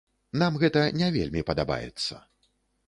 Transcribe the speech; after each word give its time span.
Нам 0.41 0.57
гэта 0.63 0.81
не 1.03 1.11
вельмі 1.19 1.47
падабаецца. 1.51 2.13